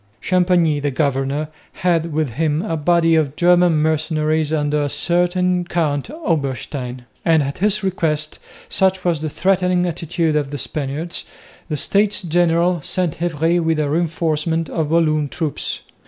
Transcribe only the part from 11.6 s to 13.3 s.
the States General sent